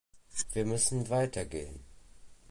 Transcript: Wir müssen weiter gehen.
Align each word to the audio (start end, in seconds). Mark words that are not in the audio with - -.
Wir 0.53 0.65
müssen 0.65 1.09
weiter 1.11 1.45
gehen. 1.45 1.85